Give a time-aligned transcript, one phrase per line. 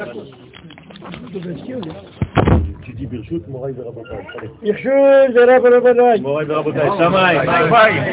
[0.00, 0.32] Dis
[3.10, 4.18] ברשות מוריי ורבותיי.
[4.62, 4.92] ברשות
[5.62, 6.20] ורבותיי.
[6.20, 7.40] מוריי ורבותיי, שמיים.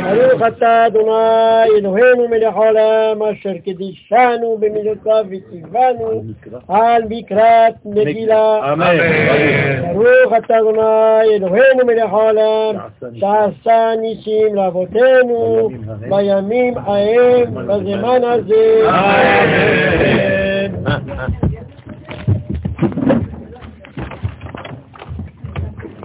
[0.03, 6.23] ברוך אתה אדוני אלוהינו מלך העולם אשר קדישנו במידותיו וציוונו
[6.67, 8.73] על מקראת מגילה.
[8.73, 8.97] אמן.
[9.93, 12.75] ברוך אתה אדוני אלוהינו מלך העולם
[13.13, 15.69] שעשה ניסים לאבותינו
[16.09, 18.89] בימים ההם בזמן הזה.
[18.89, 19.47] אמן.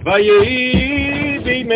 [0.05, 1.75] ויהי בימי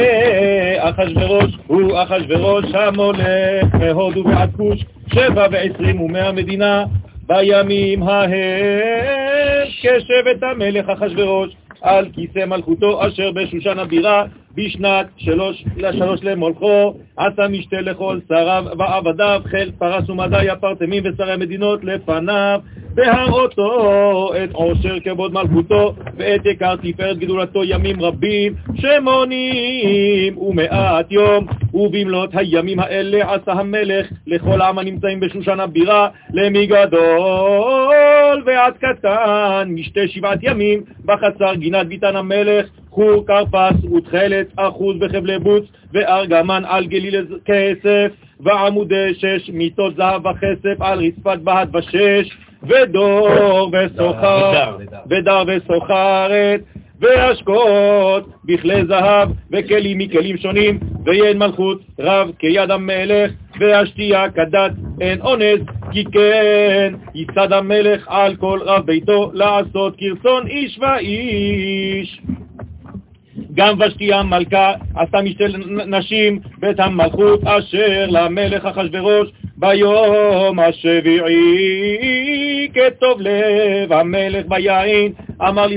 [0.80, 6.86] אחשורוש, הוא אחשורוש המולך מהודו ועד כוש, שבע ועשרים ומאה מדינה,
[7.28, 11.50] בימים ההם כשבט המלך אחשורוש,
[11.82, 14.24] על כיסא מלכותו אשר בשושן הבירה,
[14.58, 21.84] בשנת שלוש, לשלוש למולכו, עשה משתה לכל שריו ועבדיו, חיל פרס ומדי הפרטמים ושרי המדינות
[21.84, 22.60] לפניו,
[22.94, 32.30] בהראותו את עושר כבוד מלכותו, ואת יקר תפארת גדולתו ימים רבים, שמונים ומאת יום, ובמלאת
[32.34, 40.40] הימים האלה עשה המלך לכל העם הנמצאים בשושן הבירה, למי גדול ועד קטן, משתה שבעת
[40.42, 48.12] ימים, בחצר גינת ביתן המלך, חור כרפס ותכלת אחוז בחבלי בוץ וארגמן על גליל כסף
[48.40, 54.78] ועמודי שש מיטות זהב וכסף על רצפת בהת ושש ודור וסוחר
[55.10, 56.62] ודר וסוחרת
[57.00, 64.72] והשקות בכלי זהב וכלים מכלים שונים ואין מלכות רב כיד המלך והשתייה כדת
[65.02, 65.60] אין אונס
[65.92, 72.22] כי כן יצד המלך על כל רב ביתו לעשות כרצון איש ואיש
[73.58, 75.58] גם ושתי המלכה עשה משל
[75.88, 85.12] נשים בית המלכות אשר למלך אחשורוש ביום השביעי כטוב לב המלך ביין
[85.42, 85.68] אמר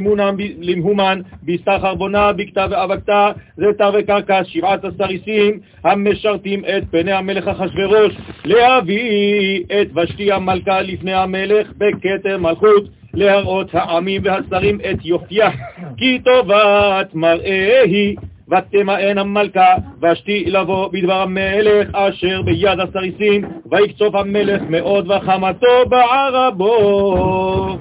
[0.61, 9.65] למהומן בסחר בונה בקתה ואבקתה זיתר וקרקע שבעת הסריסים המשרתים את פני המלך אחשורוש להביא
[9.81, 15.51] את ושתי המלכה לפני המלך בכתר מלכות להראות העמים והשרים את יופייה,
[15.97, 18.17] כי טובת מראה היא,
[18.51, 27.79] ותמאן המלכה, ושתי לבוא בדבר המלך אשר ביד הסריסים, ויקצוף המלך מאוד וחמתו בערבו.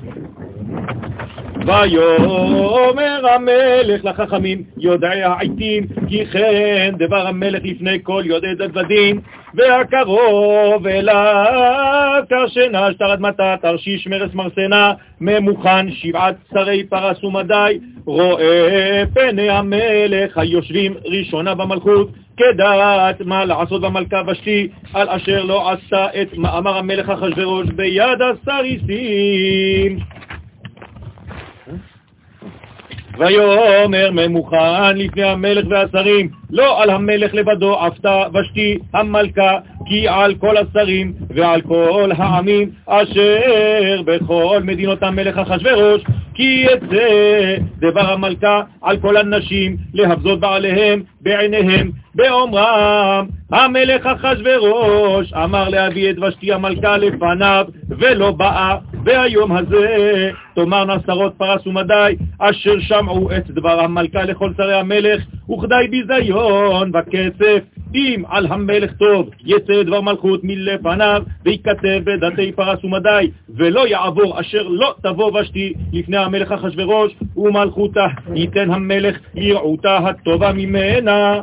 [1.66, 9.22] ויאמר המלך לחכמים יודעי העיתים כי כן דבר המלך לפני כל יודעי דדבדים
[9.54, 19.50] והקרוב אליו תרשנה שטר אדמתה תרשיש מרס מרסנה ממוכן שבעת שרי פרס ומדי רואה פני
[19.50, 26.78] המלך היושבים ראשונה במלכות כדעת מה לעשות במלכה ושתי על אשר לא עשה את מאמר
[26.78, 30.00] המלך אחשורוש ביד הסריסים
[33.20, 40.56] ויאמר ממוכן לפני המלך והשרים, לא על המלך לבדו עפתה ושתי המלכה, כי על כל
[40.58, 46.02] השרים ועל כל העמים אשר בכל מדינות המלך אחשורוש,
[46.34, 56.10] כי זה דבר המלכה על כל הנשים להבזות בעליהם בעיניהם באומרם המלך אחשורוש אמר להביא
[56.10, 63.52] את ושתי המלכה לפניו ולא באה והיום הזה תאמרנה שרות פרס ומדי אשר שמעו את
[63.52, 67.64] דבר המלכה לכל שרי המלך וכדי ביזיון וכסף
[67.96, 74.68] אם על המלך טוב יצא דבר מלכות מלפניו ויכתב בדתי פרס ומדי ולא יעבור אשר
[74.68, 78.06] לא תבוא ושתי לפני המלך אחשורוש ומלכותה
[78.36, 81.42] ייתן המלך לרעותה הטובה ממנה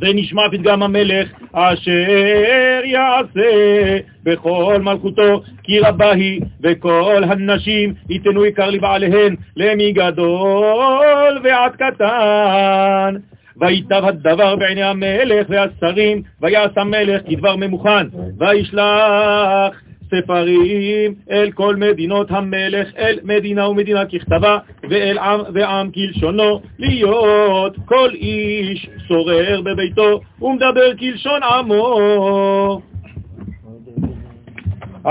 [0.00, 9.36] ונשמע פתגם המלך אשר יעשה בכל מלכותו כי רבה היא וכל הנשים ייתנו עיקר לבעליהן
[9.56, 13.14] למי גדול ועד קטן.
[13.60, 18.06] ויטב הדבר בעיני המלך והשרים ויעש המלך כדבר ממוכן
[18.38, 24.58] וישלח ספרים אל כל מדינות המלך, אל מדינה ומדינה ככתבה,
[24.90, 32.80] ואל עם ועם כלשונו, להיות כל איש שורר בביתו ומדבר כלשון עמו.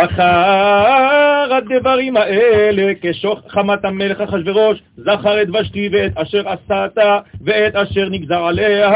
[0.05, 8.09] אחר הדברים האלה, כשוך חמת המלך אחשורוש, זכר את ושתי ואת אשר עשתה ואת אשר
[8.09, 8.91] נגזר עליה,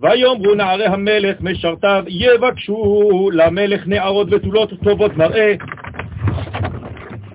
[0.00, 5.54] ויאמרו נערי המלך משרתיו, יבקשו למלך נערות בתולות טובות מראה.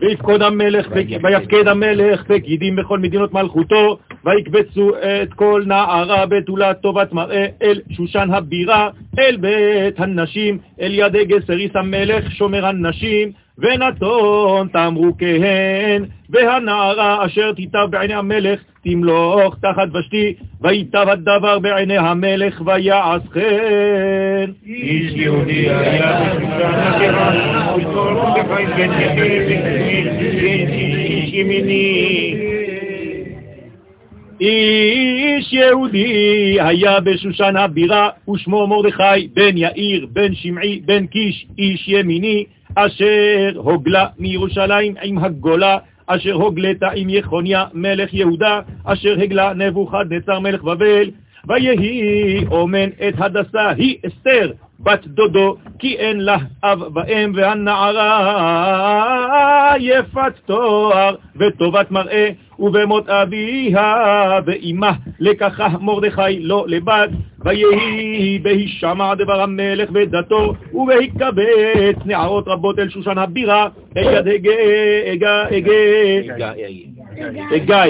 [0.02, 0.88] ויפקוד המלך,
[1.24, 4.92] ויפקד המלך פקידים בכל מדינות מלכותו, ויקבצו
[5.24, 8.90] את כל נערה בתולת טובת מראה אל שושן הבירה,
[9.20, 18.14] אל בית הנשים, אל ידי גסריס המלך שומר הנשים, ונתון תמרוקיהן, והנערה אשר תיטב בעיני
[18.14, 24.52] המלך תמלוך תחת ושתי, ויטב הדבר בעיני המלך ויעש חן.
[24.66, 26.34] איש יהודי היה
[31.08, 32.36] איש ימיני
[34.42, 42.46] איש יהודי היה בשושן הבירה, ושמו מרדכי, בן יאיר, בן שמעי, בן קיש, איש ימיני,
[42.76, 45.78] אשר הוגלה מירושלים עם הגולה,
[46.08, 51.10] אשר הוגלתה עם יחוניה מלך יהודה, אשר הגלה נבוכדנצר מלך בבל,
[51.48, 54.52] ויהי אומן את הדסה, היא אסתר,
[54.84, 58.94] בת דודו, כי אין לה אב ואם, והנערה
[59.80, 62.30] יפת תואר וטובת מראה,
[62.60, 67.08] ובמות אביה ואימה לקחה מרדכי לא לבד,
[67.40, 73.68] ויהי בהישמע דבר המלך ודתו, ובהיקבץ נערות רבות אל שושן הבירה,
[73.98, 74.52] אל יד הגה,
[75.12, 76.52] הגה, הגה,
[77.52, 77.84] הגה,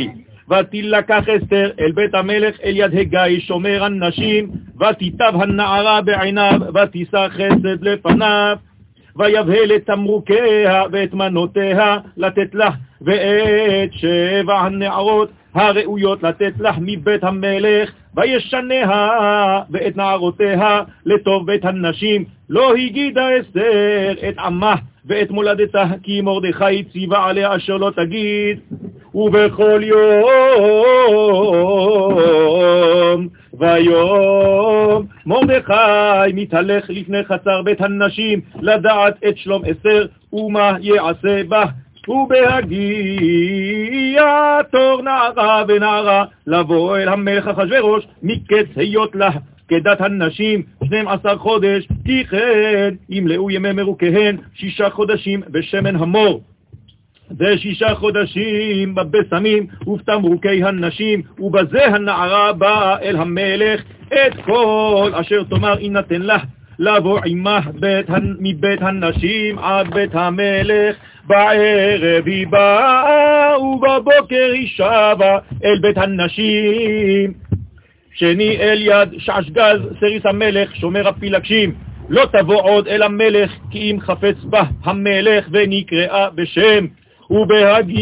[0.51, 4.49] ותילקח אסתר אל בית המלך אל יד הגיא שומר הנשים,
[4.79, 8.57] ותיטב הנערה בעיניו, ותישא חסד לפניו.
[9.15, 12.69] ויבהל את תמרוקיה ואת מנותיה לתת לה,
[13.01, 18.89] ואת שבע הנערות הראויות לתת לך מבית המלך, וישניה
[19.69, 22.25] ואת נערותיה לטוב בית הנשים.
[22.49, 24.75] לא הגידה אסתר את עמה
[25.05, 28.59] ואת מולדתה, כי מרדכי ציווה עליה אשר לא תגיד.
[29.13, 30.27] ובכל יום
[33.59, 41.65] ויום מרדכי מתהלך לפני חצר בית הנשים לדעת את שלום אסתר ומה יעשה בה
[42.07, 43.03] ובהגיע
[44.71, 49.29] תור נערה ונערה לבוא אל המלך אחשורוש מקץ היות לה
[49.71, 56.41] כדת הנשים 12 חודש, כי כן ימלאו ימי מרוקיהן שישה חודשים בשמן המור.
[57.39, 66.21] ושישה חודשים בבשמים ובתמרוקי הנשים, ובזה הנערה באה אל המלך את כל אשר תאמר יינתן
[66.21, 66.37] לה.
[66.79, 68.05] לבוא עמה בית,
[68.39, 70.95] מבית הנשים עד בית המלך,
[71.27, 77.50] בערב היא באה ובבוקר היא שבה אל בית הנשים.
[78.13, 81.73] שני אל יד שעשגז סריס המלך שומר הפילגשים,
[82.09, 86.85] לא תבוא עוד אל המלך כי אם חפץ בה המלך ונקראה בשם.
[87.29, 87.93] ובהגיע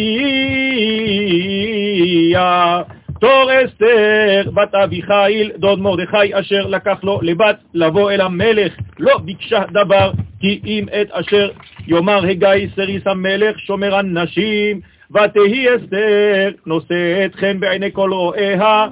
[3.19, 8.73] תור אסתר בת אביחיל דוד מרדכי אשר לקח לו לבת לבוא אל המלך.
[8.99, 11.49] לא ביקשה דבר כי אם את אשר
[11.87, 14.81] יאמר הגיא סריס המלך שומר הנשים.
[15.11, 18.87] ותהי אסתר נושאת חן בעיני כל רואיה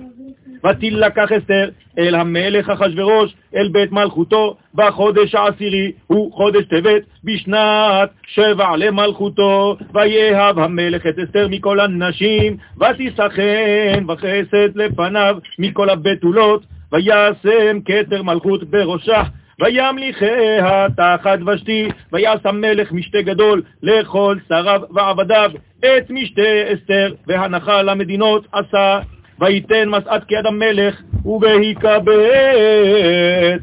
[0.69, 8.77] ותילקח אסתר אל המלך אחשורוש, אל בית מלכותו, בחודש העשירי, הוא חודש טבת, בשנת שבע
[8.77, 18.63] למלכותו, ויאהב המלך את אסתר מכל הנשים, ותשחן וחסד לפניו מכל הבתולות, וישם כתר מלכות
[18.63, 19.23] בראשה.
[19.61, 28.47] וימליכיה תחת ושתי, ויעש המלך משתה גדול לכל שריו ועבדיו, את משתה אסתר, והנחה למדינות
[28.51, 28.99] עשה
[29.39, 32.11] ויתן מסעת כיד המלך, ובהיקבץ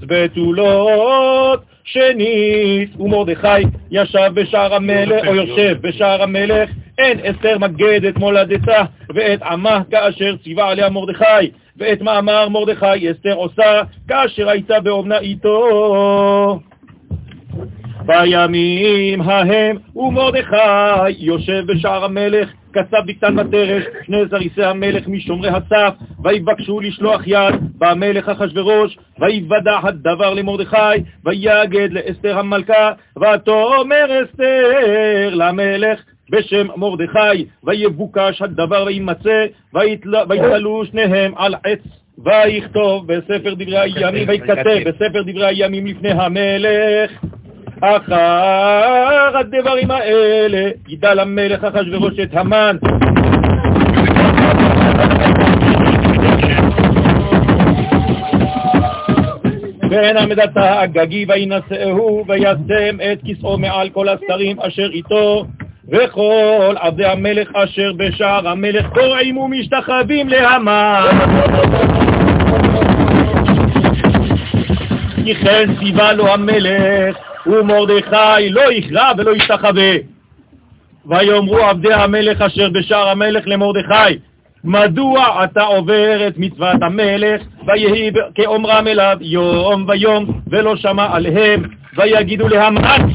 [0.06, 3.00] בתולות שנית.
[3.00, 8.82] ומרדכי ישב בשער המלך, או יושב בשער המלך, אין אסתר מגד את מולדתה
[9.14, 16.60] ואת עמה כאשר ציווה עליה מרדכי, ואת מאמר מרדכי אסתר עושה כאשר הייתה באומנה איתו.
[18.06, 26.80] בימים ההם ומרדכי יושב בשער המלך קצב דיקטן מטרש, שני זריסי המלך משומרי הסף, ויבקשו
[26.80, 36.00] לשלוח יד במלך אחשורוש, ויוודע הדבר למרדכי, ויגד לאסתר המלכה, ותאמר אסתר למלך
[36.30, 39.46] בשם מרדכי, ויבוקש הדבר וימצא,
[40.28, 42.04] ויתלו שניהם על עץ.
[42.18, 47.10] ויכתוב בספר דברי הימים, ויכתב בספר דברי הימים לפני המלך,
[47.84, 52.76] אחר הדברים האלה ידע למלך אחשורוש את המן.
[59.90, 65.44] ואין עמדתה הגגי וינשאהו וישם את כסאו מעל כל השרים אשר איתו
[65.88, 71.04] וכל עבדי המלך אשר בשער המלך קורעים ומשתחווים להמן.
[75.24, 79.92] כי כן ציווה לו המלך ומרדכי לא יכרע ולא ישתחווה.
[81.06, 84.18] ויאמרו עבדי המלך אשר בשער המלך למרדכי,
[84.64, 91.62] מדוע אתה עובר את מצוות המלך, ויהי כאומרם אליו יום ויום, ולא שמע עליהם,
[91.96, 93.08] ויגידו להמן.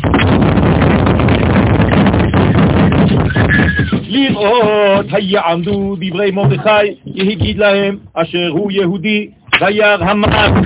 [4.07, 9.29] לראות היעמדו דברי מרדכי, יגיד להם אשר הוא יהודי,
[9.61, 10.61] וירא המן.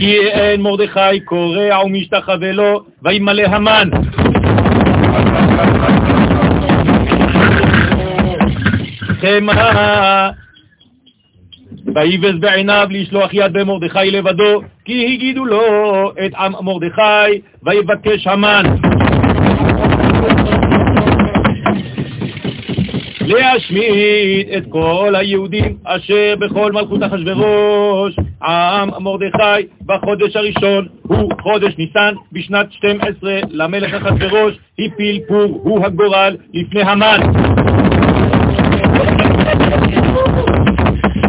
[0.00, 3.88] כי אין מרדכי קורע ומשתחווה לו, וימלא המן.
[9.20, 10.30] חמא
[11.94, 15.62] ויבז בעיניו לשלוח יד במרדכי לבדו, כי הגידו לו
[16.26, 18.64] את עם מרדכי, ויבקש המן.
[23.20, 32.14] להשמיד את כל היהודים אשר בכל מלכות אחשורוש, עם מרדכי בחודש הראשון, הוא חודש ניסן,
[32.32, 37.20] בשנת 12 למלך אחשורוש, הפיל פור, הוא הגורל לפני המן.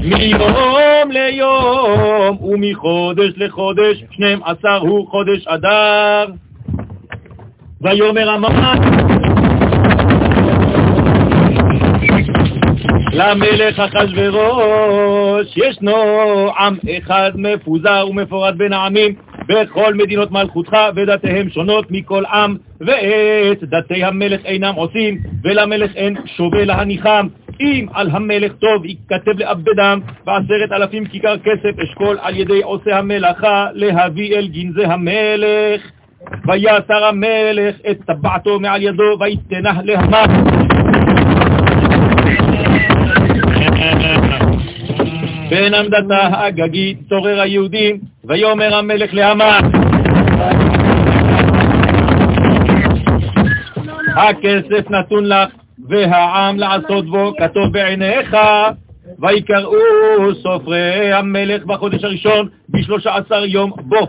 [0.03, 6.25] מיום ליום ומחודש לחודש, שנים עשר הוא חודש אדר.
[7.81, 9.40] ויאמר המן
[13.13, 15.95] למלך אחשורוש, ישנו
[16.59, 19.13] עם אחד מפוזר ומפורד בין העמים
[19.47, 26.65] בכל מדינות מלכותך, ודתיהם שונות מכל עם, ואת דתי המלך אינם עושים, ולמלך אין שווה
[26.65, 27.27] להניחם.
[27.61, 33.67] אם על המלך טוב ייכתב לאבדם בעשרת אלפים כיכר כסף אשכול על ידי עושה המלאכה
[33.73, 35.81] להביא אל גנזי המלך.
[36.47, 40.23] ויסר המלך את טבעתו מעל ידו ויתנה להמה.
[45.51, 49.61] בין עמדתה האגגית צורר היהודים, ויאמר המלך להמן.
[54.15, 55.49] הכסף נתון לך
[55.89, 58.37] והעם לעשות בו כתוב בעיניך,
[59.19, 64.07] ויקראו סופרי המלך בחודש הראשון בשלושה עשר יום בו,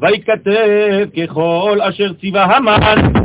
[0.00, 0.50] ויכתב
[1.16, 3.24] ככל אשר ציווה המן.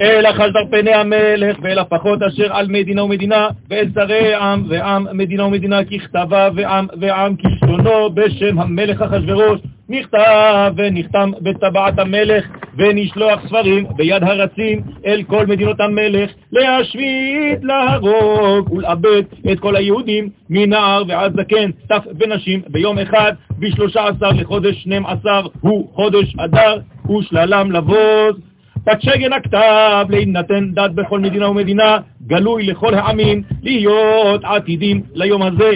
[0.00, 5.44] אל אחזר פני המלך ואל הפחות אשר על מדינה ומדינה ואל שרי עם ועם מדינה
[5.44, 12.44] ומדינה ככתבה ועם ועם כשלונו בשם המלך אחשורוש נכתב ונחתם בטבעת המלך
[12.78, 19.22] ונשלוח ספרים ביד הרצים אל כל מדינות המלך להשמיד, להרוג ולאבד
[19.52, 25.46] את כל היהודים מנער ועד זקן, טף ונשים ביום אחד בשלושה עשר לחודש שנים עשר
[25.60, 26.78] הוא חודש אדר
[27.18, 28.55] ושללם לבוז
[28.86, 35.70] תצ'גן הכתב להינתן דת בכל מדינה ומדינה, גלוי לכל העמים, להיות עתידים ליום הזה.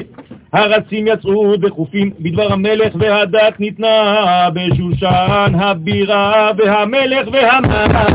[0.53, 8.11] הרצים יצאו בחופים בדבר המלך, והדת ניתנה בשושן הבירה, והמלך והמלך.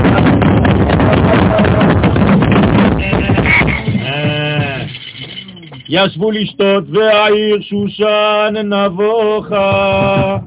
[5.90, 10.38] ישבו לשתות, והעיר שושן נבוכה.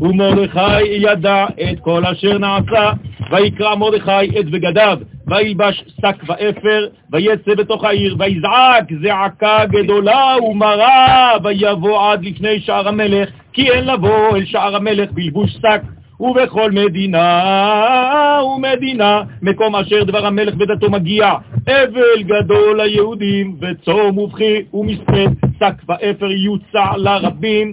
[0.00, 2.92] ומרדכי ידע את כל אשר נעשה,
[3.30, 12.12] ויקרא מרדכי את בגדיו, וילבש שק ואפר, ויצא בתוך העיר, ויזעק זעקה גדולה ומרה, ויבוא
[12.12, 15.80] עד לפני שער המלך, כי אין לבוא אל שער המלך בלבוש שק.
[16.20, 21.32] ובכל מדינה ומדינה, מקום אשר דבר המלך ודתו מגיע,
[21.68, 27.72] אבל גדול ליהודים, וצום ובכי ומספד, שק ואפר יוצע לרבים,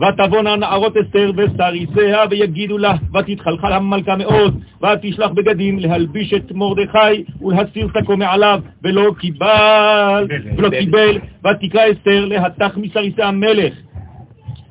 [0.00, 7.88] ותבואנה נערות אסתר וסריסיה ויגידו לה, ותתחלחל המלכה מאוד, ותשלח בגדים להלביש את מרדכי ולהסיר
[7.98, 10.26] שקו מעליו, ולא קיבל,
[10.56, 13.74] ולא קיבל, ותקרא אסתר להתח מסריסי המלך.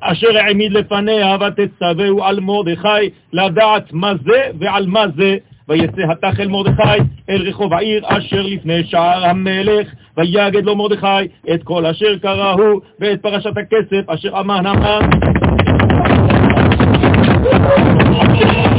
[0.00, 5.36] אשר העמיד לפניה ותצווהו על מרדכי לדעת מה זה ועל מה זה
[5.68, 6.98] ויצא התח אל מרדכי
[7.30, 13.22] אל רחוב העיר אשר לפני שער המלך ויגד לו מרדכי את כל אשר קראו ואת
[13.22, 15.10] פרשת הכסף אשר אמן המן.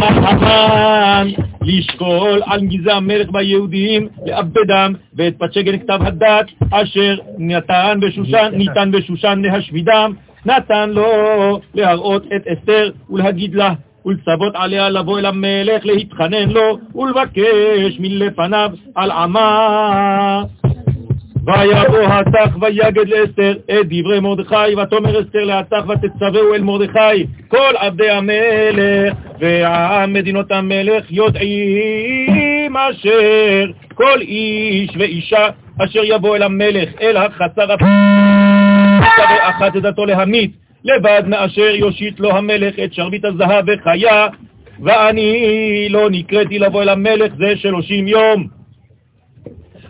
[0.02, 1.28] המן
[1.62, 9.42] לשקול על גזע המלך ביהודים, לאבדם, ואת פצ'גן כתב הדת, אשר נתן בשושן, ניתן בשושן
[9.44, 10.14] להשמידם,
[10.46, 13.74] נתן לו להראות את אסתר ולהגיד לה,
[14.06, 20.44] ולצוות עליה לבוא אל המלך, להתחנן לו ולבקש מלפניו על עמה.
[21.46, 28.10] ויבוא התח ויגד לאסתר את דברי מרדכי, ותאמר אסתר להתח ותצווהו אל מרדכי, כל עבדי
[28.10, 35.48] המלך ועם מדינות המלך יודעים אשר כל איש ואישה
[35.84, 37.90] אשר יבוא אל המלך אל החצר הפרק,
[39.42, 44.28] אחת דתו להמית לבד מאשר יושיט לו המלך את שרביט הזהב וחיה,
[44.84, 48.48] ואני לא נקראתי לבוא אל המלך זה שלושים יום.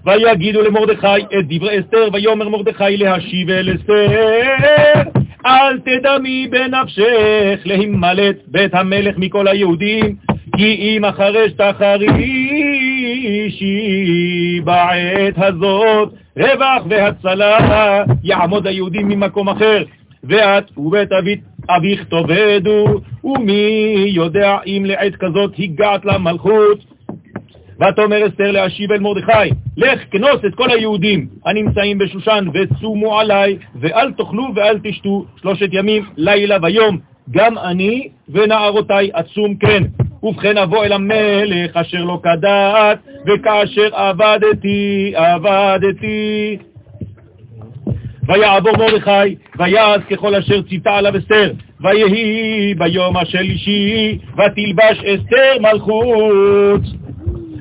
[0.06, 5.02] ויגידו למרדכי את דברי אסתר, ויאמר מרדכי להשיב אל אסתר
[5.46, 10.16] אל תדמי בנפשך להימלט בית המלך מכל היהודים,
[10.58, 12.22] כי אם אחרש תחרישי
[14.64, 19.84] בעת הזאת, רווח והצלה יעמוד היהודים ממקום אחר,
[20.24, 26.80] ואת ובית אבית אביך תאבדו, ומי יודע אם לעת כזאת הגעת למלכות.
[27.82, 34.12] ותאמר אסתר להשיב אל מרדכי, לך כנוס את כל היהודים הנמצאים בשושן וצומו עליי, ואל
[34.12, 36.98] תאכלו ואל תשתו שלושת ימים, לילה ויום,
[37.32, 39.84] גם אני ונערותי עצום כן.
[40.24, 46.58] ובכן אבוא אל המלך אשר לא כדת, וכאשר עבדתי, עבדתי.
[48.30, 56.82] ויעבור מרדכי, ויעש ככל אשר ציטה עליו אסתר, ויהי ביום השלישי, ותלבש אסתר מלכות.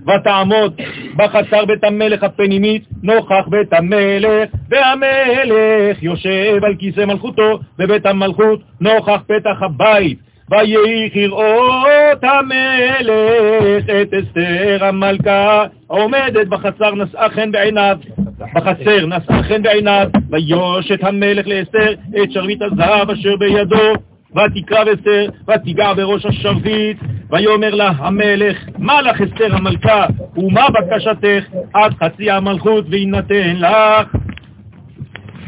[0.08, 0.80] ותעמוד
[1.16, 9.22] בחצר בית המלך הפנימית נוכח בית המלך, והמלך יושב על כיסא מלכותו בבית המלכות נוכח
[9.26, 10.18] פתח הבית.
[10.50, 17.98] ויהי כראות המלך את אסתר המלכה עומדת בחצר נשאה חן בעיניו,
[18.38, 21.92] בחצר נשאה חן בעיניו, ויוש את המלך לאסתר
[22.22, 23.92] את שרביט הזהב אשר בידו,
[24.36, 26.96] ותקרב אסתר, ותיגע בראש השרביט,
[27.30, 34.16] ויאמר לה המלך, מה לך אסתר המלכה, ומה בקשתך עד חצי המלכות ויינתן לך?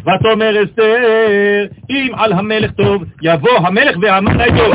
[0.03, 4.73] ותאמר אסתר, אם על המלך טוב, יבוא המלך והמן איתו.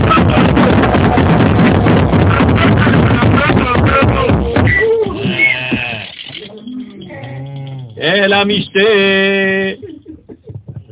[8.01, 8.79] אל המשתה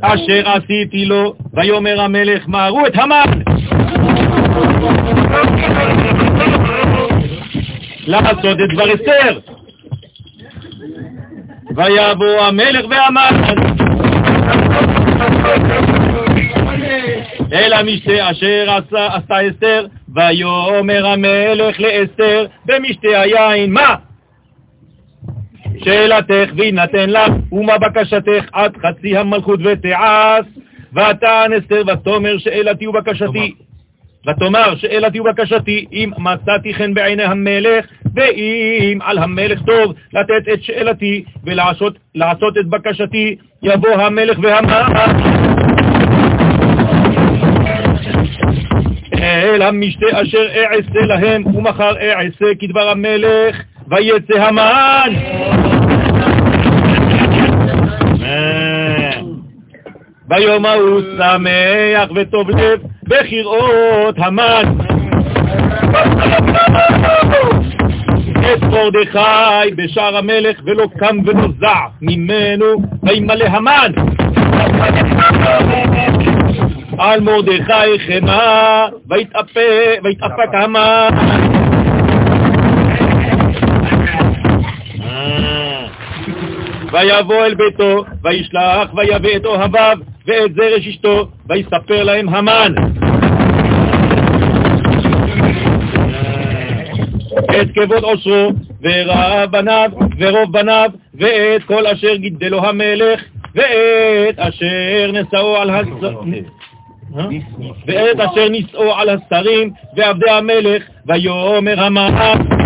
[0.02, 3.42] אשר עשיתי לו, ויאמר המלך, מהרו את המן!
[8.08, 9.40] לעשות את דבר אסתר.
[11.76, 13.54] ויבוא המלך והמן
[17.54, 23.96] אל המשתה אשר עשה, אסתר, ויאמר המלך לאסתר במשתה היין, מה?
[25.78, 30.46] שאלתך ויינתן לך, ומה בקשתך עד חצי המלכות ותעש,
[30.94, 33.54] ותען אסתר ותאמר שאלתי ובקשתי.
[34.28, 41.24] ותאמר שאלתי ובקשתי, אם מצאתי חן בעיני המלך, ואם על המלך טוב לתת את שאלתי
[41.44, 44.84] ולעשות את בקשתי, יבוא המלך והמן.
[49.14, 55.14] אל המשתה אשר אעשה להם, ומחר אעשה כדבר המלך, ויצא המן.
[60.28, 64.64] ביום ההוא שמח וטוב לב בכראות המן.
[68.54, 72.66] את מרדכי בשער המלך ולא קם ונוזע ממנו
[73.04, 73.92] וימלא המן.
[76.98, 78.88] על מרדכי חמה
[80.04, 81.10] ויתאפק המן.
[86.92, 89.98] ויבוא אל ביתו, וישלח ויבא את אוהביו
[90.28, 92.74] ואת זרש אשתו, ויספר להם המן.
[97.62, 103.22] את כבוד עושרו, ורב בניו, ורוב בניו, ואת כל אשר גידלו המלך,
[103.56, 106.44] ואת אשר נשאו על השרים.
[107.88, 112.63] ואת אשר נישאו על השרים ועבדי המלך, ויאמר המן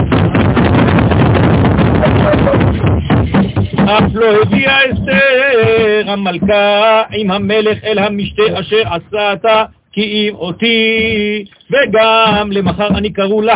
[3.89, 12.51] אף לא הביאה אסתר המלכה עם המלך אל המשתה אשר עשתה כי אם אותי וגם
[12.51, 13.55] למחר אני קראו לה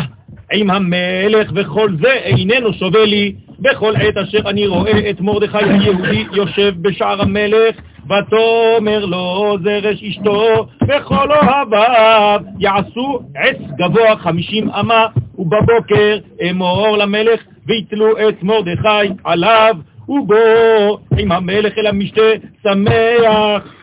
[0.53, 6.25] עם המלך וכל זה איננו שווה לי בכל עת אשר אני רואה את מרדכי היהודי
[6.33, 7.75] יושב בשער המלך
[8.05, 15.05] ותאמר לו זרש אשתו וכל אוהביו יעשו עץ גבוה חמישים אמה
[15.37, 16.17] ובבוקר
[16.49, 17.39] אמור למלך
[17.71, 19.75] ויתלו את מרדכי עליו
[20.09, 22.21] ובו עם המלך אל המשתה
[22.63, 23.73] שמח.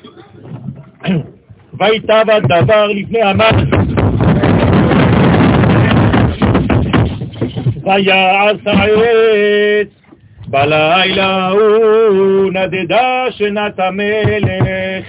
[1.78, 3.68] ויטב הדבר לפני המלך.
[7.84, 9.88] ויעש העץ
[10.48, 15.04] בלילה ההוא נדדה שנת המלך.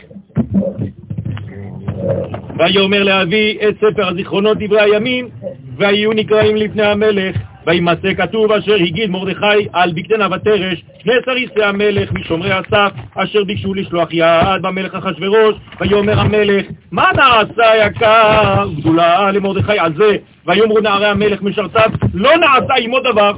[2.58, 5.30] ויאמר לאבי את ספר הזיכרונות דברי הימים,
[5.78, 7.36] והיו נקראים לפני המלך.
[7.70, 13.74] וימצא כתוב אשר הגיד מרדכי על בגדנה ותרש שני סריסי המלך משומרי הסף אשר ביקשו
[13.74, 20.16] לשלוח יד במלך אחשורוש ויאמר המלך מה נעשה יקר גדולה למרדכי על זה?
[20.46, 23.32] ויאמרו נערי המלך משרתיו לא נעשה עמו דבר.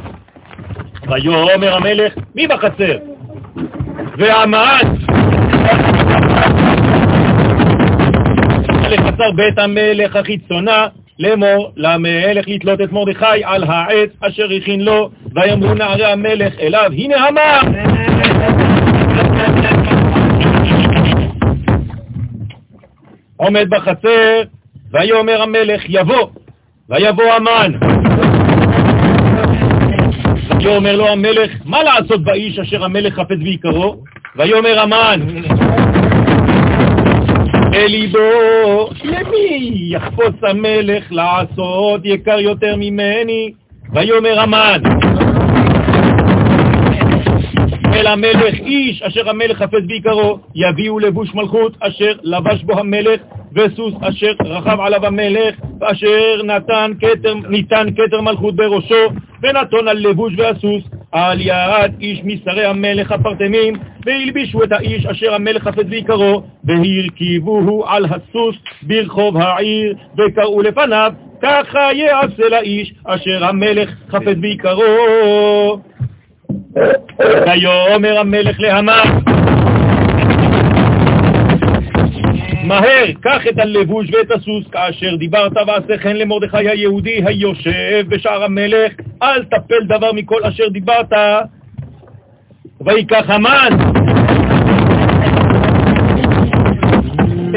[1.08, 2.98] ויאמר המלך מי בחצר?
[4.17, 4.82] והמן
[8.89, 10.88] לחצר בית המלך החיצונה,
[11.22, 17.16] לאמור למלך לתלות את מרדכי על העץ אשר הכין לו, ויאמרו נערי המלך אליו, הנה
[17.28, 17.72] המן!
[23.38, 24.42] עומד בחצר,
[24.92, 26.28] ויאמר המלך יבוא,
[26.90, 27.72] ויבוא המן.
[30.60, 34.04] ויאמר לו המלך, מה לעשות באיש אשר המלך חפץ ויקרו?
[34.36, 35.20] ויאמר המן,
[37.72, 43.52] בליבו, למי יחפוץ המלך לעשות יקר יותר ממני?
[43.94, 44.82] ויאמר המן,
[47.94, 53.22] אל המלך איש אשר המלך חפץ בעיקרו, יביאו לבוש מלכות אשר לבש בו המלך,
[53.56, 56.42] וסוס אשר רכב עליו המלך, ואשר
[57.50, 59.10] ניתן כתר מלכות בראשו,
[59.44, 63.74] ונתון על לבוש והסוס, על יד איש משרי המלך הפרטמים,
[64.06, 71.93] והלבישו את האיש אשר המלך חפץ בעיקרו, והרכיבוהו על הסוס ברחוב העיר, וקראו לפניו, ככה
[71.93, 75.78] יעשה לאיש אשר המלך חפץ בעיקרו.
[77.45, 79.19] ויאמר המלך להמן,
[82.72, 88.92] מהר, קח את הלבוש ואת הסוס, כאשר דיברת ועשה כן למרדכי היהודי היושב בשער המלך,
[89.24, 91.14] אל תפל דבר מכל אשר דיברת.
[92.86, 93.78] ויקח המן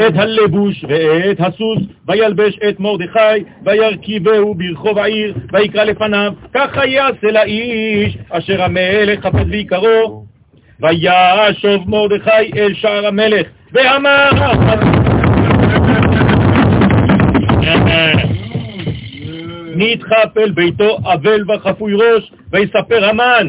[0.07, 8.17] את הלבוש ואת הסוס, וילבש את מרדכי, וירכיבהו ברחוב העיר, ויקרא לפניו, ככה יעשה לאיש
[8.29, 10.25] אשר המלך חפץ ויקרו.
[10.79, 14.29] וישוב מרדכי אל שער המלך, ואמר
[19.75, 23.47] נתחפל ביתו אבל וחפוי ראש, ויספר המן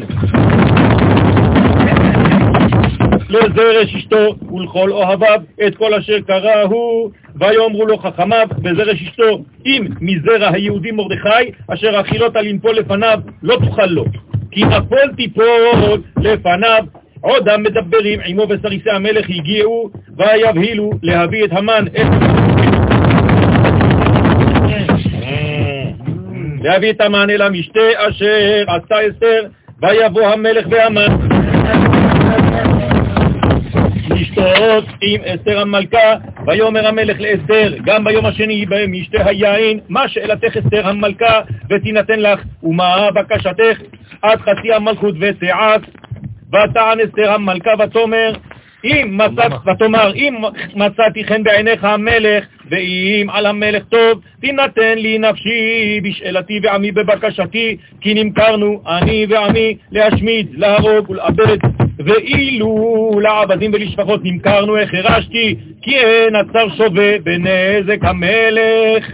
[3.29, 9.87] לזרש אשתו ולכל אוהביו את כל אשר קרא הוא, ויאמרו לו חכמיו בזרש אשתו, אם
[10.01, 14.05] מזרע היהודי מרדכי, אשר אכילות לנפול לפניו, לא תוכל לו,
[14.51, 16.85] כי נפול תיפול לפניו.
[17.21, 22.07] עוד המדברים עמו וסריסי המלך הגיעו, ויבהילו להביא את המן את...
[26.61, 29.47] להביא את המן אל המשתה אשר עשתה אסתר,
[29.81, 31.17] ויבוא המלך והמן.
[34.09, 36.15] לשתות עם אסתר המלכה,
[36.47, 43.11] ויאמר המלך לאסתר, גם ביום השני במשתה היין, מה שאלתך אסתר המלכה, ותינתן לך, ומה
[43.11, 43.81] בקשתך,
[44.21, 45.81] עד חצי המלכות ותעש,
[46.49, 48.33] ותען אסתר המלכה ותאמר,
[48.83, 50.35] אם מצאת, ותאמר, אם
[50.75, 58.13] מצאתי חן בעיניך המלך, ואם על המלך טוב, תינתן לי נפשי בשאלתי ועמי בבקשתי, כי
[58.13, 61.57] נמכרנו, אני ועמי, להשמיד, להרוג ולאבד.
[61.99, 69.13] ואילו לעבדים ולשפחות נמכרנו, החרשתי, כי אין הצר שווה בנזק המלך.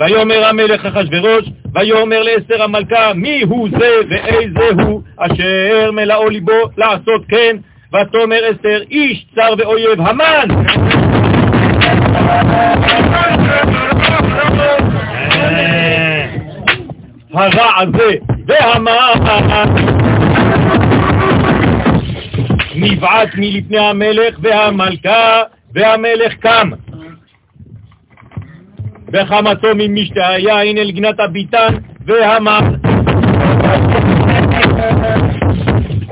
[0.00, 7.22] ויאמר המלך אחשורוש, ויאמר לאסתר המלכה, מי הוא זה ואיזה הוא אשר מלאו ליבו לעשות
[7.28, 7.56] כן,
[7.88, 10.48] ותאמר אסתר, איש צר ואויב, המן!
[17.34, 18.14] הרע הזה
[18.46, 18.94] והמן
[22.74, 25.42] נבעט מלפני המלך והמלכה,
[25.74, 26.70] והמלך קם.
[29.12, 31.74] וחמתו ממשתה היין אל גנת הביתן
[32.06, 32.72] והמן.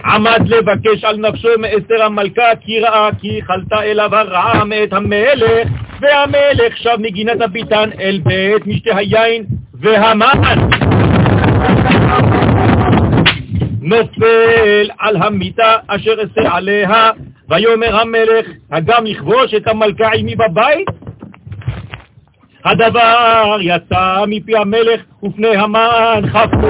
[0.04, 5.68] עמד לבקש על נפשו מאסתר המלכה, כי ראה כי חלתה אליו הרעה מאת המלך,
[6.00, 10.68] והמלך שב מגינת הביתן אל בית משתה היין והמן.
[13.80, 17.10] נופל על המיטה אשר אסר עליה,
[17.48, 21.05] ויאמר המלך, הגם לכבוש את המלכה עמי בבית?
[22.66, 26.66] הדבר יצא מפי המלך ופני המן חפו.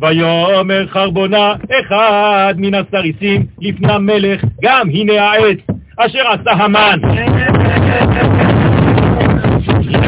[0.00, 5.58] ויאמר חרבונה אחד מן הסריסים לפני המלך, גם הנה העץ
[5.96, 7.00] אשר עשה המן.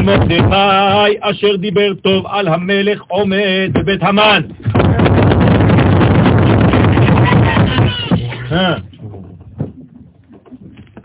[0.03, 4.41] מרדכי אשר דיבר טוב על המלך עומד בבית המן.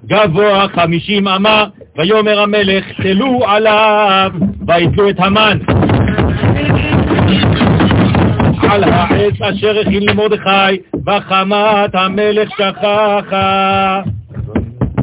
[0.06, 1.64] גבוה חמישים אמה,
[1.98, 4.30] ויאמר המלך, תלו עליו,
[4.66, 5.58] ויתלו את המן.
[8.70, 14.02] על העץ אשר הכין למרדכי, וחמת המלך שכחה.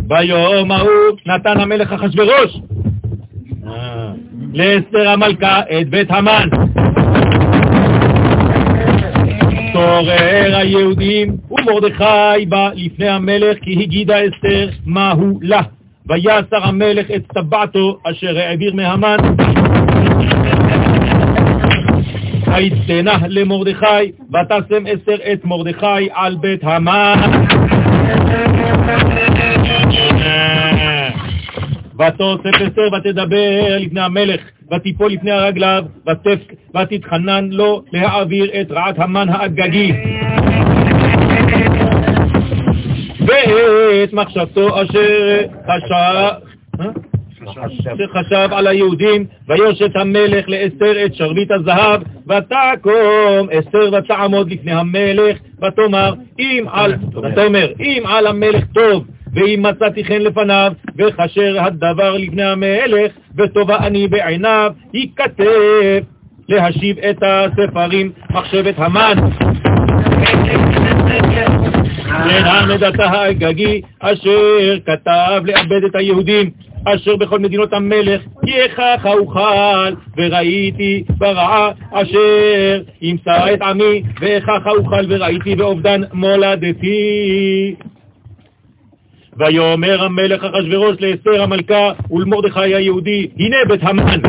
[0.08, 2.60] ביום ההוא נתן המלך אחשורוש
[4.54, 6.50] לאסתר המלכה את בית המן.
[9.74, 11.38] התעורר היהודים,
[11.68, 15.62] ומרדכי בא לפני המלך כי הגידה אסתר מהו לה.
[16.10, 19.18] ויסר המלך את טבעתו אשר העביר מהמן.
[22.48, 27.16] ויתנה למרדכי, ותשם אסתר את מרדכי על בית המן.
[32.00, 34.42] ותוסף אסתר ותדבר לפני המלך,
[34.76, 35.84] ותיפול לפני הרגליו,
[36.76, 39.92] ותתחנן לו להעביר את רעת המן האגגי.
[43.20, 46.54] ואת מחשבתו אשר חשב,
[47.98, 56.14] שחשב על היהודים, ויושת המלך לאסתר את שרביט הזהב, ותקום אסתר ותעמוד לפני המלך, ותאמר,
[56.40, 63.12] אם על, ותאמר, אם על המלך טוב, ואם מצאתי חן לפניו, וכשר הדבר לפני המלך,
[63.38, 66.04] וטובה אני בעיניו, ייכתב
[66.50, 69.16] להשיב את הספרים מחשבת המן.
[72.46, 76.50] עמדתה האגגי אשר כתב לאבד את היהודים
[76.86, 85.06] אשר בכל מדינות המלך כי איכך אוכל וראיתי ברעה אשר ימצא את עמי ואיכך אוכל
[85.10, 87.76] וראיתי באובדן מולדתי
[89.38, 94.20] ויאמר המלך אחשורוש לאסתר המלכה ולמרדכי היהודי הנה בית המן.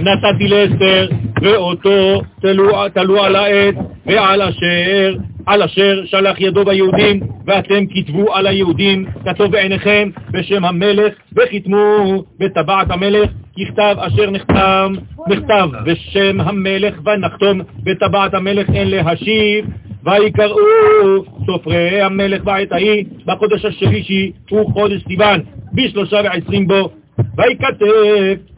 [0.00, 1.08] נתתי לאסתר
[1.42, 3.74] ואותו תלו, תלו על העץ
[4.06, 5.14] ועל אשר,
[5.46, 12.90] על אשר שלח ידו ביהודים, ואתם כתבו על היהודים, כתוב בעיניכם בשם המלך, וחיתמו בטבעת
[12.90, 14.92] המלך, ככתב אשר נחתם,
[15.28, 19.64] נכתב בשם המלך ונחתום בטבעת המלך אין להשיב,
[20.04, 25.40] ויקראו סופרי המלך בעת ההיא בחודש השלישי הוא חודש סיוון,
[25.72, 26.90] בשלושה ועשרים בו.
[27.36, 27.86] ויכתב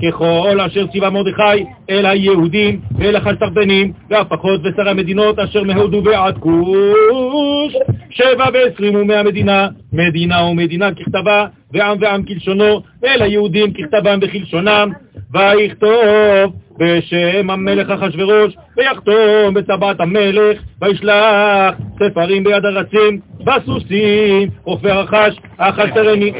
[0.03, 7.75] ככל אשר ציווה מרדכי אל היהודים ואל החסרבנים והפחות ושר המדינות אשר מהודו ועד כוש.
[8.11, 14.93] שבע ועשרים ומאה מדינה מדינה ומדינה ככתבה ועם ועם כלשונו ואל היהודים ככתבם וכלשונם.
[15.33, 26.35] ויכתוב בשם המלך אחשורוש, ויחתום בטבעת המלך, וישלח ספרים ביד הרצים, בסוסים, רוכבי הרכש, החסרנים,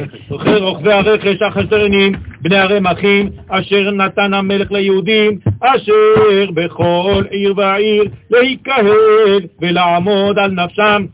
[0.61, 10.39] רוכבי הרכש, החסרנים, בני הרמחים, אשר נתן המלך ליהודים, אשר בכל עיר ועיר להיקהל ולעמוד
[10.39, 11.05] על נפשם.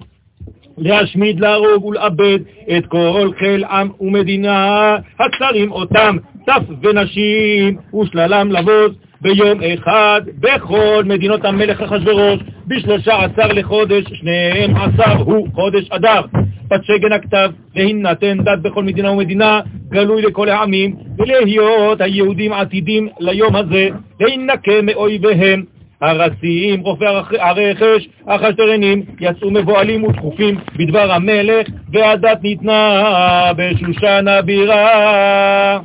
[0.82, 2.40] להשמיד, להרוג ולאבד
[2.78, 11.46] את כל חיל עם ומדינה, הצרים אותם, טף ונשים, ושללם לבוז, ביום אחד בכל מדינות
[11.46, 16.22] המלך אחשורוש, בשלושה עשר לחודש, שניהם עשר הוא חודש אדר.
[16.70, 23.90] פתשגן הכתב, להינתן דת בכל מדינה ומדינה, גלוי לכל העמים, ולהיות היהודים עתידים ליום הזה,
[24.20, 25.64] להינקה מאויביהם.
[26.02, 27.08] הרסים, רופאי
[27.40, 35.80] הרכש, החשטרנים, יצאו מבוהלים ודחופים בדבר המלך, והדת ניתנה בשושן הבירה.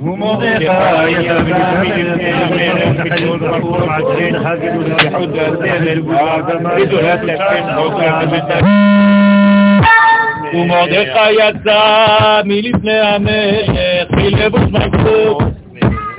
[10.55, 13.71] ומרדכי יצא מלפני המלך,
[14.11, 15.54] מלבוש מלכות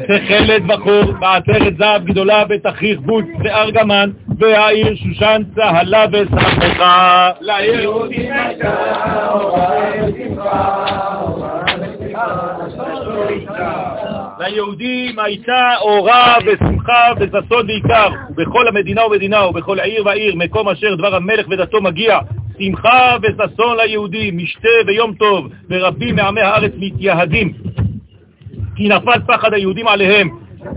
[0.08, 7.32] תכלת בחור, בעטרת זהב גדולה בתכריך בוץ וארגמן, והעיר שושן צהלה ושמחה.
[7.42, 8.76] ליהודים הייתה
[14.40, 21.16] ליהודים הייתה אורה ושמחה וששון בעיקר, ובכל המדינה ומדינה ובכל עיר ועיר, מקום אשר דבר
[21.16, 22.20] המלך ודתו מגיע,
[22.60, 27.54] שמחה וששון ליהודים, משתה ויום טוב, ורבים מעמי הארץ מתייהדים.
[28.76, 30.30] כי נפל פחד היהודים עליהם.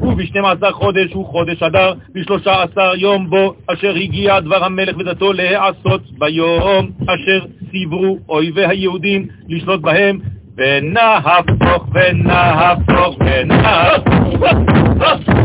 [0.03, 5.33] ובשנים עשר חודש הוא חודש אדר, בשלושה עשר יום בו אשר הגיע דבר המלך ודתו
[5.33, 10.19] להיעשות ביום אשר ציברו אויבי היהודים לשלוט בהם
[10.57, 15.39] ונהפוך ונהפוך ונהפוך ונהפוך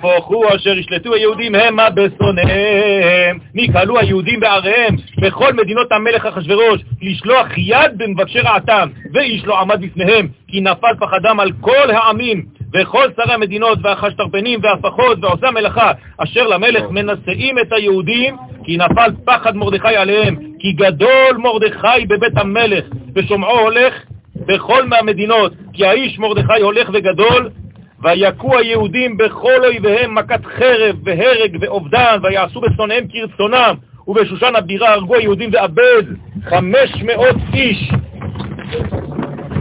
[0.00, 3.38] הוא אשר ישלטו היהודים המה בשונאיהם.
[3.54, 10.28] נקהלו היהודים בעריהם בכל מדינות המלך אחשורוש לשלוח יד במבקשי רעתם, ואיש לא עמד בפניהם,
[10.48, 12.42] כי נפל פחדם על כל העמים,
[12.74, 19.56] וכל שרי המדינות והחשטרפנים והפחות ועושי המלאכה אשר למלך מנשאים את היהודים כי נפל פחד
[19.56, 23.94] מרדכי עליהם, כי גדול מרדכי בבית המלך, ושומעו הולך
[24.46, 27.50] בכל מהמדינות, כי האיש מרדכי הולך וגדול,
[28.02, 33.74] ויכו היהודים בכל אויביהם מכת חרב והרג ואובדן, ויעשו בשונאיהם כרצונם,
[34.08, 35.50] ובשושן הבירה הרגו היהודים
[36.44, 37.92] חמש מאות איש.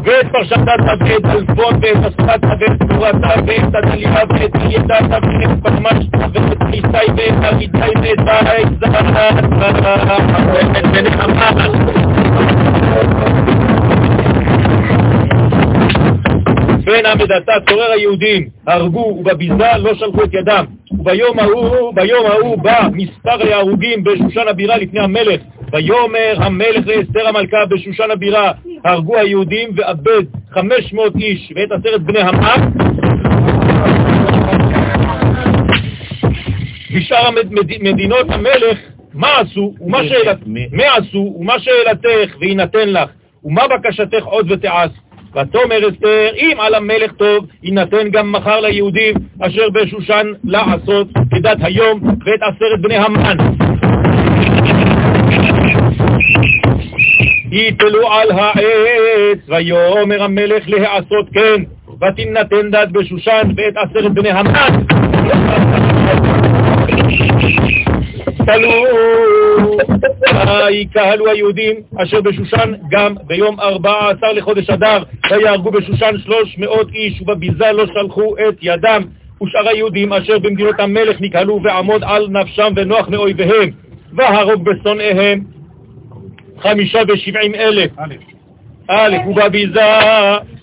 [0.04, 6.64] ואת פרשתת ואת אלפון ואת אספת ואת תורתה ואת הדלילה ואת ידעת ואת פלמשת ואת
[6.64, 9.46] חיסי ואת אריתי ואת בית זרת
[10.54, 11.52] ואת ונחמה
[16.86, 20.66] בין עמדתה צורר היהודים, הרגו ובביזה לא שלחו את ידם.
[20.92, 25.42] וביום ההוא, ביום ההוא בא מספר ההרוגים בשושן הבירה לפני המלך.
[25.72, 28.52] ויאמר המלך לאסתר המלכה בשושן הבירה,
[28.86, 32.72] הרגו היהודים ואבד חמש מאות איש ואת עשרת בני המן.
[36.96, 37.30] בשאר
[37.82, 38.78] מדינות המלך,
[39.14, 43.10] מה עשו ומה שאלתך, מה עשו ומה שאלתך ויינתן לך,
[43.44, 44.92] ומה בקשתך עוד ותעש.
[45.36, 52.00] ותאמר אסתר, אם על המלך טוב, יינתן גם מחר ליהודים אשר בשושן לעשות כדת היום
[52.26, 53.38] ואת עשרת בני המן.
[57.52, 61.64] יתלו על העץ, ויאמר המלך להעשות כן,
[62.02, 64.84] ותינתן דת בשושן ואת עשרת בני המן.
[68.46, 68.86] תלו,
[70.68, 77.22] ויקהלו היהודים אשר בשושן גם ביום ארבע עשר לחודש אדר, ויהרגו בשושן שלוש מאות איש,
[77.22, 79.02] ובביזה לא שלחו את ידם.
[79.44, 83.70] ושאר היהודים אשר במדינות המלך נקהלו ועמוד על נפשם ונוח מאויביהם,
[84.14, 85.44] והרוג בשונאיהם
[86.62, 87.92] חמישה ושבעים אלף.
[88.90, 89.92] א', ובביזה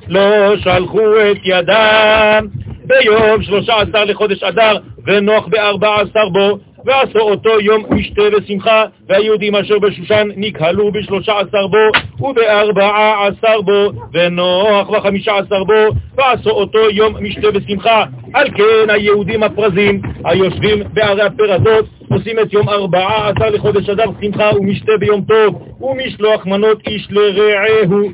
[0.08, 2.46] לא שלחו את ידם
[2.84, 9.54] ביום שלושה עשר לחודש אדר, ונוח בארבע עשר בו, ועשו אותו יום משתה ושמחה, והיהודים
[9.54, 16.78] אשר בשושן נקהלו בשלושה עשר בו, ובארבעה עשר בו, ונוח בחמישה עשר בו, ועשו אותו
[16.90, 18.04] יום משתה ושמחה.
[18.34, 24.50] על כן היהודים הפרזים, היושבים בערי הפרדות, עושים את יום ארבעה עשר לחודש אדר שמחה
[24.56, 28.10] ומשתה ביום טוב, ומשלוח מנות איש לרעהו.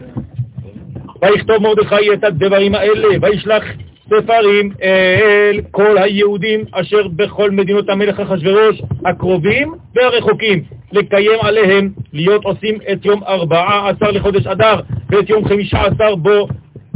[1.22, 3.64] ויכתוב מרדכי את הדברים האלה, וישלח
[4.06, 10.62] ספרים אל כל היהודים אשר בכל מדינות המלך אחשורוש, הקרובים והרחוקים,
[10.92, 16.48] לקיים עליהם להיות עושים את יום ארבעה עשר לחודש אדר ואת יום חמישה עשר בו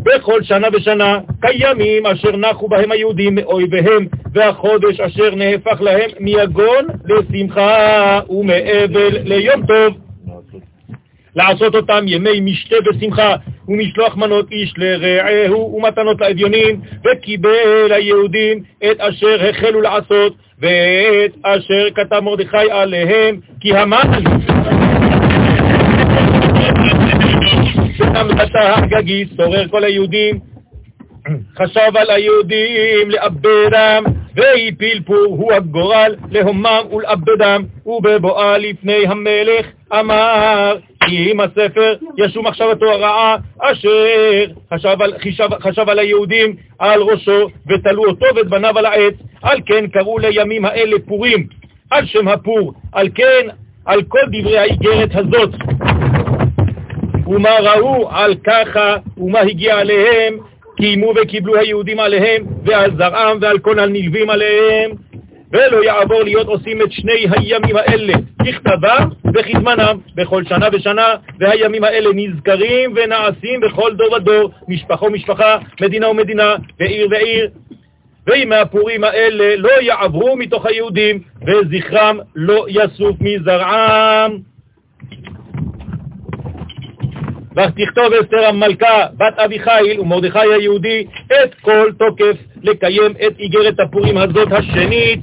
[0.03, 8.21] בכל שנה ושנה, קיימים אשר נחו בהם היהודים מאויביהם, והחודש אשר נהפך להם מיגון לשמחה
[8.31, 10.08] ומאבל ליום טוב.
[11.39, 13.37] לעשות אותם ימי משתה ושמחה,
[13.69, 22.21] ומשלוח מנות איש לרעהו ומתנות לאביונים, וקיבל היהודים את אשר החלו לעשות, ואת אשר כתב
[22.21, 24.23] מרדכי עליהם, כי המן
[27.99, 30.39] ועמדתה האגגית שורר כל היהודים,
[31.59, 34.05] חשב על היהודים לאבדם,
[34.37, 40.77] והפיל פור הוא הגורל להומם ולאבדם, ובבואה לפני המלך אמר
[41.09, 44.05] כי אם הספר ישום מחשבתו הרעה אשר
[44.75, 49.59] חשב על, חשב, חשב על היהודים על ראשו ותלו אותו ואת בניו על העץ, על
[49.67, 51.47] כן קראו לימים האלה פורים,
[51.91, 53.47] על שם הפור, על כן
[53.87, 55.51] על כל דברי האיגרת הזאת.
[57.27, 60.37] ומה ראו על ככה ומה הגיע עליהם,
[60.77, 64.91] קיימו וקיבלו היהודים עליהם ועל זרעם ועל כל הנלווים עליהם
[65.53, 68.13] ולא יעבור להיות עושים את שני הימים האלה
[68.47, 71.07] ככתבם וכזמנם בכל שנה ושנה,
[71.41, 77.51] והימים האלה נזכרים ונעשים בכל דור ודור, משפחה ומשפחה, מדינה ומדינה, ועיר ועיר.
[78.27, 84.39] וימי הפורים האלה לא יעברו מתוך היהודים, וזכרם לא יסוף מזרעם.
[87.59, 94.49] ותכתוב אסתר המלכה, בת אביחיל ומרדכי היהודי, את כל תוקף לקיים את איגרת הפורים הזאת
[94.53, 95.21] השנית.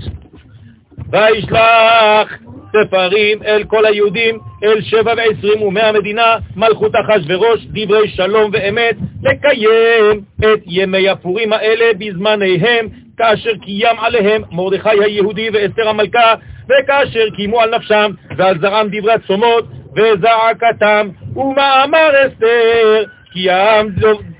[1.11, 2.39] וישלח
[2.71, 10.21] ספרים אל כל היהודים, אל שבע ועשרים ומאה מדינה, מלכות אחשורוש, דברי שלום ואמת, לקיים
[10.39, 16.33] את ימי הפורים האלה בזמניהם, כאשר קיים עליהם מרדכי היהודי ואסתר המלכה,
[16.69, 19.65] וכאשר קיימו על נפשם ועל זרעם דברי צומות
[19.95, 23.95] וזעקתם, ומאמר אסתר, קיים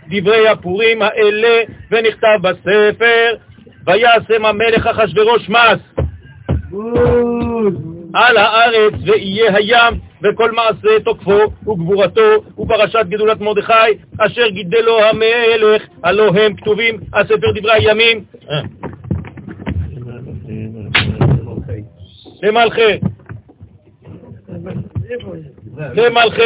[0.10, 3.36] דברי הפורים האלה, ונכתב בספר,
[3.88, 6.06] וישם המלך אחשורוש מס.
[8.14, 13.74] על הארץ ויהיה הים וכל מעשה תוקפו וגבורתו ופרשת גדולת מרדכי
[14.20, 18.24] אשר גידלו המלך, הלא הם כתובים על ספר דברי הימים.
[22.44, 23.00] למלכי.
[25.78, 26.42] למלכי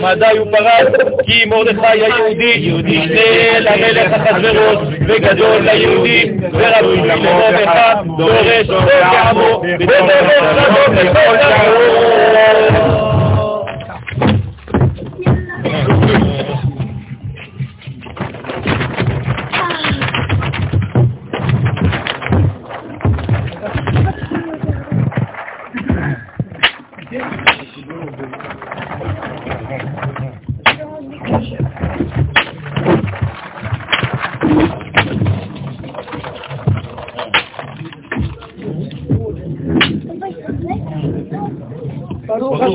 [0.00, 2.44] מדי ופרס, כי מרדכי היהודי
[2.86, 13.07] ישנה למלך אחשוורוש, וגדול ליהודי, וראוי למרדכי, דורש בעמו, ודורש שלום בכל דרכו.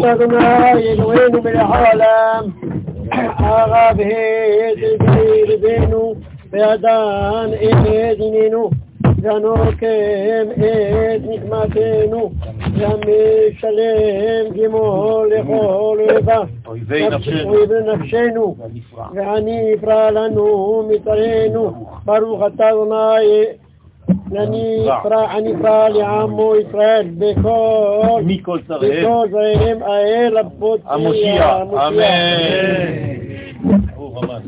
[0.06, 2.50] אדוני אלוהינו מלך העולם,
[3.12, 4.80] הרב הד
[5.48, 6.14] לבנו,
[6.52, 8.70] ואדן את דיננו,
[9.22, 12.32] והנוקם את נקמתנו,
[12.74, 17.08] והמשלם גמול לכל אויבה, אויבי
[17.94, 18.56] נפשנו,
[19.14, 23.44] ועני יפרע לנו מצרינו, ברוך אתה אדוני
[24.38, 33.14] אני אפרע, אני אפרע לעמו ישראל בכל, מכל צריהם, בכל זריהם האל הפוצי המושיע, אמן.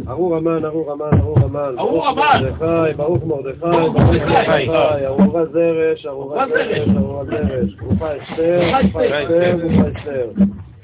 [0.10, 2.42] ארור המן, ארור המן, ארור המן, ארור המן.
[2.42, 4.68] מרדכי, ברוך מרדכי, ברוך מרדכי.
[4.68, 10.28] מרדכי, ארורה זרש, ארורה זרש, ארורה זרש, ברוכה אסתר, ברוכה אסתר, ברוכה אסתר.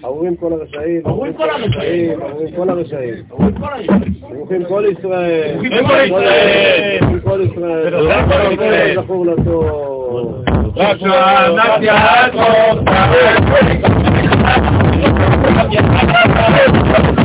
[0.06, 2.22] ארורים כל הרשעים, ארורים כל הרשעים.
[2.22, 3.16] ארורים כל הרשעים.
[4.30, 7.00] ברוכים כל ישראל, ברוכים כל ישראל.
[7.02, 9.02] ברוכים כל ישראל, ברוכים כל ישראל.
[9.04, 10.44] זכור לטוב.
[10.76, 12.84] רק שענת יעקב,
[16.88, 17.21] ואחד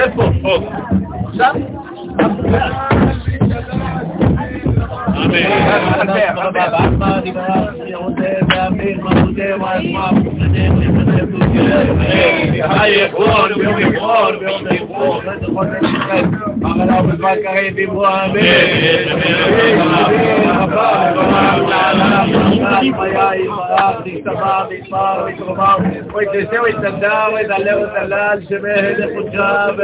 [0.00, 0.68] esforçoso.
[1.36, 1.66] Sabe?
[5.22, 5.44] Amém.
[12.62, 15.22] Aí, glória, meu amor, meu amor.
[16.64, 18.24] Agora vai cair de boa.
[18.24, 18.42] Amém.
[25.50, 26.01] Amém.
[29.02, 29.20] איפה?
[29.22, 29.28] פה.
[29.28, 29.74] עכשיו?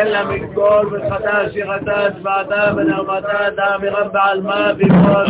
[0.00, 5.26] אלא מכל וחדש יחדש ועדה ונרמתה דאמירם בעל מה במועמד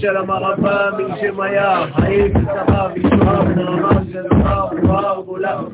[0.00, 5.72] של המרבה מן שמיה חיים ושרה וישועה ונרמה של וגאולה רב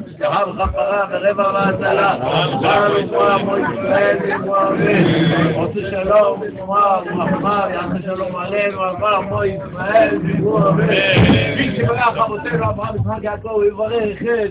[14.01, 14.49] ישראל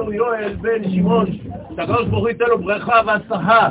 [0.00, 0.90] את יואל בן
[1.76, 3.68] שהקדוש ברוך הוא ייתן לו ברכה והצלחה,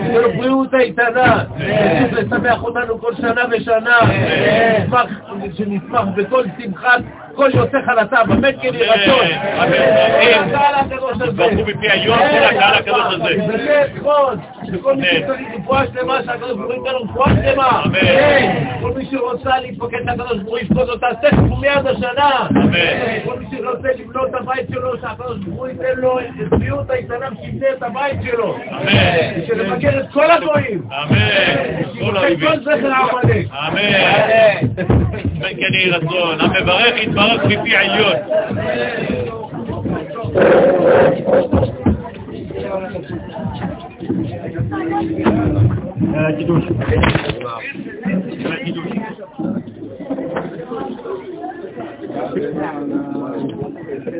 [0.00, 3.98] ייתן לו בריאות איתנה, ימשיך לשמח אותנו כל שנה ושנה,
[5.56, 7.00] שנשמח בכל שמחת
[7.38, 9.26] כל יוצא חלתה, באמת כן יהי רצון.
[10.34, 11.32] הקהל הקדוש הזה.
[11.32, 13.24] ברכו בפי היום של הקהל הקדוש הזה.
[13.24, 14.38] באמת, נכון,
[14.72, 17.82] וכל מי שצריך רפואה שלמה, שהקדוש ברוך הוא ייתן לו רפואה שלמה.
[17.86, 18.80] אמן.
[18.80, 22.46] כל מי שרוצה להתפקד לקדוש ברוך הוא יפקוד אותה תכף ומיד השנה.
[22.50, 23.24] אמן.
[23.24, 27.26] כל מי שרוצה לבנות את הבית שלו, שהקדוש ברוך הוא ייתן לו את בריאות האיתנה
[27.42, 28.56] שיבנה את הבית שלו.
[28.56, 29.46] אמן.
[29.46, 30.82] שלבקר את כל הגויים.
[30.90, 31.82] אמן.
[32.00, 32.48] כל האויבים.
[32.48, 33.46] כל זכר העמלק.
[33.68, 33.78] אמן.
[35.36, 36.40] אמן כן יהי רצון.
[36.40, 38.14] המברך יתברך wọ́n fi sí ayé ọ̀.
[48.50, 48.66] Thank
[52.86, 53.14] you.